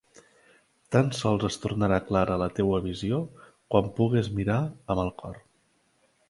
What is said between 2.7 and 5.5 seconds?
visió quan pugues mirar amb el cor.